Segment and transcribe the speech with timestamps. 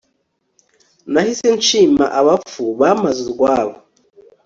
[1.11, 3.75] nahise nshima abapfu bamaze urwabo